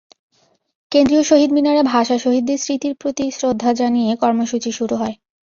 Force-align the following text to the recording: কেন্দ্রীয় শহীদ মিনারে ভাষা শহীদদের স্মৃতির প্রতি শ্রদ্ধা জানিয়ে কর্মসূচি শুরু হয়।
কেন্দ্রীয় 0.91 1.23
শহীদ 1.23 1.49
মিনারে 1.53 1.81
ভাষা 1.89 2.15
শহীদদের 2.17 2.57
স্মৃতির 2.57 2.93
প্রতি 2.95 3.25
শ্রদ্ধা 3.31 3.71
জানিয়ে 3.73 4.11
কর্মসূচি 4.15 4.69
শুরু 4.71 4.95
হয়। 4.95 5.15